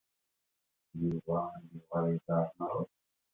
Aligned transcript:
Yuba 0.99 1.39
yebɣa 1.71 1.97
ad 2.03 2.11
iẓer 2.15 2.47
maɣef. 2.57 2.91